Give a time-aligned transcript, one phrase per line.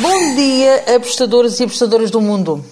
[0.00, 2.64] Bom dia, apostadores e apostadoras do mundo.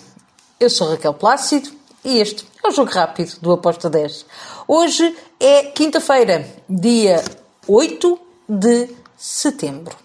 [0.61, 1.71] Eu sou Raquel Plácido
[2.05, 4.25] e este é o Jogo Rápido do Aposta 10.
[4.69, 7.25] Hoje é quinta-feira, dia
[7.67, 9.97] 8 de setembro.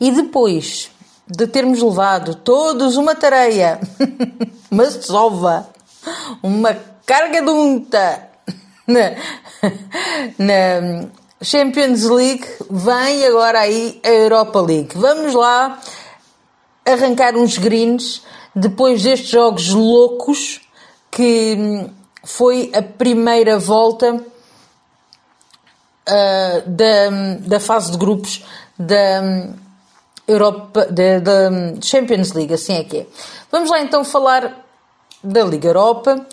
[0.00, 0.90] E depois
[1.26, 3.78] de termos levado todos uma tareia,
[4.70, 5.68] uma sova,
[6.42, 6.74] uma
[7.04, 8.30] carga de unta
[8.86, 9.10] na,
[10.38, 11.08] na
[11.42, 14.96] Champions League, vem agora aí a Europa League.
[14.96, 15.78] Vamos lá
[16.92, 18.22] arrancar uns greens
[18.54, 20.60] depois destes jogos loucos
[21.10, 21.86] que
[22.24, 24.14] foi a primeira volta
[26.08, 27.10] uh, da,
[27.40, 28.44] da fase de grupos
[28.78, 29.48] da
[30.26, 31.50] Europa, da, da
[31.82, 33.06] Champions League, assim é que é.
[33.50, 34.66] Vamos lá então falar
[35.22, 36.26] da Liga Europa,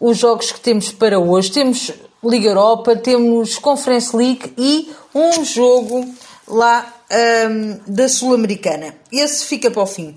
[0.00, 1.50] os jogos que temos para hoje.
[1.50, 6.06] Temos Liga Europa, temos Conference League e um jogo
[6.46, 8.94] lá um, da Sul-Americana.
[9.12, 10.16] Esse fica para o fim.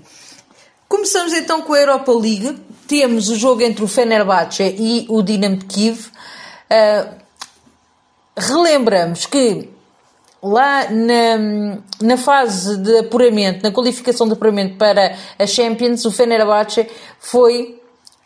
[0.88, 2.58] Começamos então com a Europa League.
[2.86, 6.06] Temos o jogo entre o Fenerbahçe e o Dinamo de Kiev.
[6.70, 7.14] Uh,
[8.36, 9.68] relembramos que
[10.42, 16.88] lá na, na fase de apuramento, na qualificação de apuramento para a Champions, o Fenerbahçe
[17.18, 17.80] foi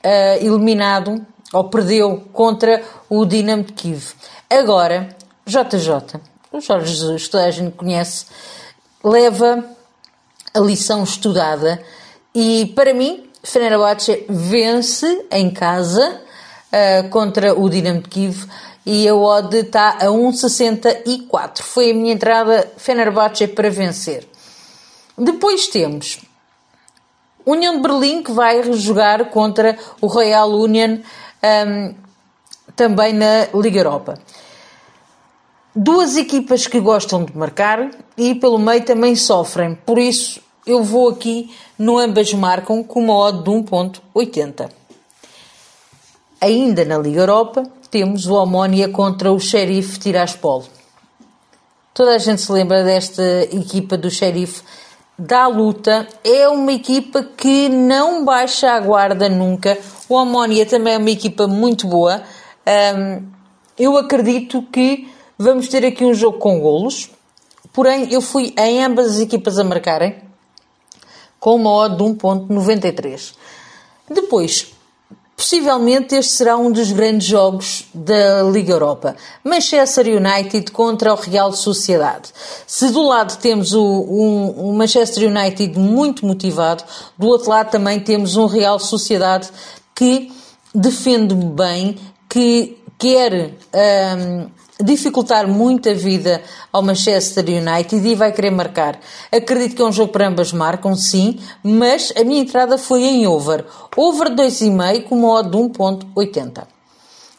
[0.05, 4.14] uh, eliminado ou perdeu contra o Dinamo de Kiev.
[4.48, 5.08] Agora,
[5.46, 6.20] JJ,
[6.53, 8.27] o Jorge Jesus, toda a gente conhece,
[9.03, 9.64] leva
[10.53, 11.83] a lição estudada
[12.34, 16.20] e, para mim, Fenerbahçe vence em casa
[16.73, 18.47] uh, contra o Dinamo de Kiev
[18.84, 21.62] e a odd está a 1,64.
[21.62, 24.28] Foi a minha entrada Fenerbahçe para vencer.
[25.17, 26.20] Depois temos
[27.45, 30.98] União de Berlim que vai jogar contra o Royal Union
[31.42, 31.95] um,
[32.77, 34.14] também na Liga Europa.
[35.74, 41.08] Duas equipas que gostam de marcar e pelo meio também sofrem, por isso eu vou
[41.08, 44.68] aqui no ambas marcam com uma odd de 1.80.
[46.40, 50.64] Ainda na Liga Europa temos o Omónia contra o Sheriff Tiraspol.
[51.94, 54.62] Toda a gente se lembra desta equipa do Sheriff
[55.18, 56.06] da luta.
[56.22, 59.78] É uma equipa que não baixa a guarda nunca.
[60.06, 62.22] O Omónia também é uma equipa muito boa.
[63.78, 65.11] Eu acredito que
[65.42, 67.11] vamos ter aqui um jogo com golos.
[67.73, 70.17] Porém, eu fui em ambas as equipas a marcarem
[71.41, 73.35] com uma odd de 1.93.
[74.08, 74.73] Depois,
[75.42, 79.17] Possivelmente este será um dos grandes jogos da Liga Europa.
[79.42, 82.30] Manchester United contra o Real Sociedade.
[82.64, 86.85] Se do lado temos o, um, Manchester United muito motivado,
[87.19, 89.48] do outro lado também temos um Real Sociedade
[89.95, 90.30] que
[90.73, 91.98] defende bem,
[92.29, 93.55] que quer
[94.17, 94.48] um,
[94.80, 98.98] dificultar muito a vida ao Manchester United e vai querer marcar.
[99.30, 103.27] Acredito que é um jogo para ambas marcam, sim, mas a minha entrada foi em
[103.27, 103.64] over.
[103.96, 106.66] Over 2,5 com uma odd de 1.80.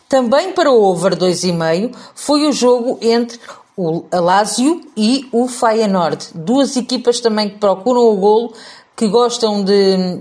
[0.08, 3.40] Também para o over 2,5 foi o jogo entre
[3.76, 6.28] o Lazio e o Feyenoord.
[6.36, 8.54] Duas equipas também que procuram o golo,
[8.96, 10.20] que gostam de,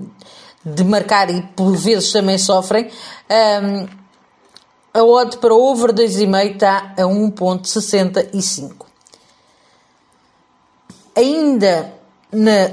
[0.64, 2.88] de marcar e por vezes também sofrem.
[3.30, 4.01] Um,
[4.94, 8.86] a odd para over 2,5 está a 1.65.
[11.16, 11.94] Ainda
[12.30, 12.70] na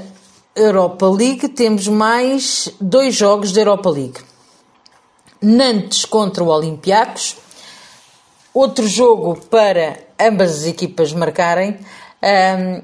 [0.54, 4.20] Europa League temos mais dois jogos da Europa League.
[5.40, 7.36] Nantes contra o Olympiacos.
[8.52, 11.78] Outro jogo para ambas as equipas marcarem.
[12.22, 12.82] Um,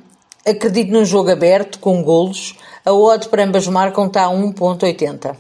[0.49, 2.55] acredito num jogo aberto, com golos.
[2.85, 5.37] A odd para ambas marcam está a 1.80.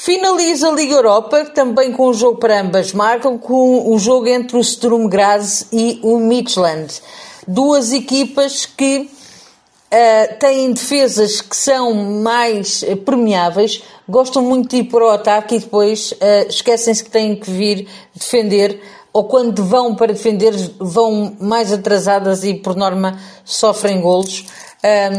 [0.00, 4.56] Finaliza a Liga Europa, também com o jogo para ambas marcam, com o jogo entre
[4.56, 7.02] o Sturm Graz e o Midland.
[7.48, 11.92] Duas equipas que uh, têm defesas que são
[12.22, 17.10] mais uh, permeáveis, gostam muito de ir para o ataque e depois uh, esquecem-se que
[17.10, 18.80] têm que vir defender
[19.12, 24.46] ou quando vão para defender vão mais atrasadas e por norma sofrem golos.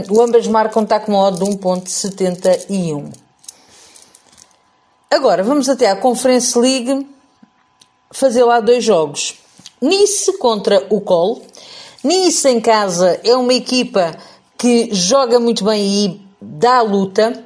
[0.10, 3.29] o ambas marcam está com uma odd de 1.71.
[5.12, 7.08] Agora vamos até à Conference League
[8.12, 9.40] fazer lá dois jogos.
[9.82, 11.42] Nice contra o Col.
[12.04, 14.16] Nice em casa é uma equipa
[14.56, 17.44] que joga muito bem e dá luta.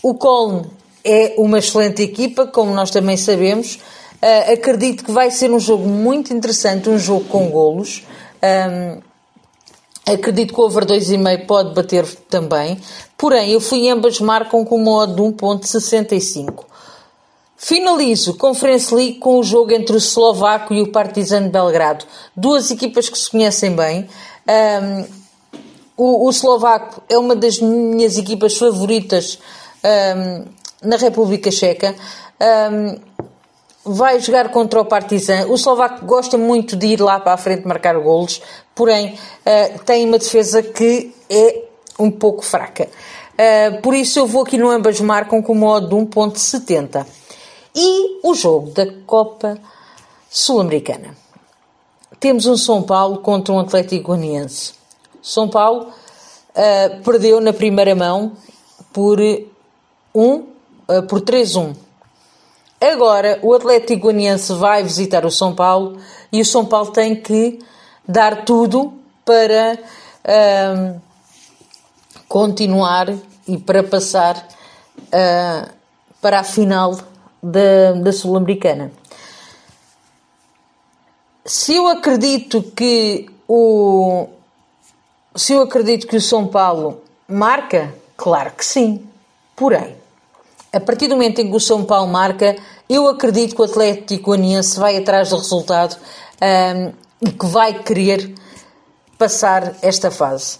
[0.00, 0.66] O Col
[1.04, 3.80] é uma excelente equipa, como nós também sabemos.
[4.22, 8.04] Uh, acredito que vai ser um jogo muito interessante, um jogo com golos.
[8.40, 9.00] Um,
[10.12, 12.80] acredito que o over 2,5 pode bater também.
[13.18, 16.70] Porém, eu fui ambas marcam com uma odd de 1.65.
[17.64, 22.04] Finalizo Conference League com o jogo entre o Eslovaco e o Partizan de Belgrado.
[22.36, 24.08] Duas equipas que se conhecem bem.
[24.82, 25.04] Um,
[25.96, 29.38] o, o eslovaco é uma das minhas equipas favoritas
[30.16, 30.44] um,
[30.82, 31.94] na República Checa.
[32.40, 32.98] Um,
[33.84, 35.46] vai jogar contra o Partizan.
[35.46, 38.42] O eslovaco gosta muito de ir lá para a frente marcar golos,
[38.74, 41.62] porém uh, tem uma defesa que é
[41.96, 42.88] um pouco fraca.
[43.34, 47.21] Uh, por isso eu vou aqui no ambas marcam com o modo de 1.70.
[47.74, 49.58] E o jogo da Copa
[50.28, 51.16] Sul-Americana.
[52.20, 54.74] Temos um São Paulo contra um Atlético Goianiense.
[55.22, 58.32] São Paulo uh, perdeu na primeira mão
[58.92, 59.18] por,
[60.14, 60.34] um,
[60.88, 61.74] uh, por 3-1.
[62.80, 65.98] Agora o Atlético Goianiense vai visitar o São Paulo
[66.32, 67.58] e o São Paulo tem que
[68.06, 68.92] dar tudo
[69.24, 69.78] para
[70.24, 71.00] uh,
[72.28, 73.14] continuar
[73.46, 74.48] e para passar
[74.98, 75.70] uh,
[76.20, 76.96] para a final
[77.42, 78.92] da, da Sul-Americana.
[81.44, 84.28] Se eu acredito que o
[85.34, 89.06] se eu acredito que o São Paulo marca, claro que sim.
[89.56, 89.96] Porém,
[90.72, 92.56] a partir do momento em que o São Paulo marca,
[92.88, 95.96] eu acredito que o Atlético Goianiense vai atrás do resultado
[96.40, 96.92] um,
[97.26, 98.34] e que vai querer
[99.16, 100.58] passar esta fase.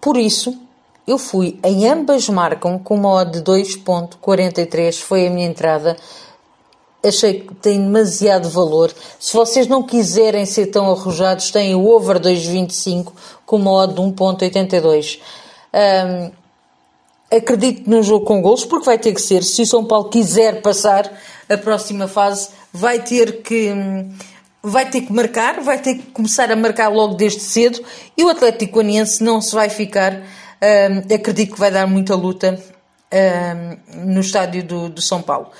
[0.00, 0.58] Por isso,
[1.06, 5.96] eu fui em ambas marcam com uma odd de 2.43, foi a minha entrada.
[7.02, 8.92] Achei que tem demasiado valor.
[9.18, 13.12] Se vocês não quiserem ser tão arrojados, têm o over 2.25
[13.46, 15.18] com uma odd de 1.82.
[15.72, 16.30] Um,
[17.34, 19.42] acredito num jogo com gols, porque vai ter que ser.
[19.42, 21.10] Se o São Paulo quiser passar
[21.48, 23.72] a próxima fase, vai ter que
[24.62, 27.82] vai ter que marcar, vai ter que começar a marcar logo desde cedo
[28.16, 30.22] e o Atlético Goianiense não se vai ficar.
[30.62, 32.58] Um, acredito que vai dar muita luta
[33.12, 35.50] um, no estádio do, do São Paulo.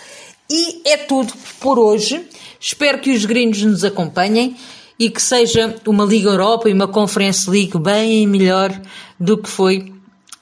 [0.50, 2.28] E é tudo por hoje.
[2.60, 4.56] Espero que os gringos nos acompanhem
[4.98, 8.70] e que seja uma Liga Europa e uma Conference League bem melhor
[9.18, 9.92] do que foi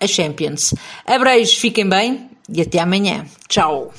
[0.01, 0.75] a Champions.
[1.07, 3.25] Abreijos, fiquem bem e até amanhã.
[3.49, 3.93] Tchau!